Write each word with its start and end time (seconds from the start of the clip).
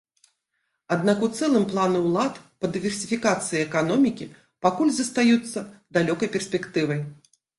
Аднак 0.93 1.17
у 1.27 1.27
цэлым 1.39 1.65
планы 1.73 1.99
ўлад 2.05 2.39
па 2.63 2.69
дыверсіфікацыі 2.77 3.59
эканомікі 3.67 4.29
пакуль 4.69 4.93
застаюцца 5.01 5.59
далёкай 5.99 6.29
перспектывай. 6.37 6.99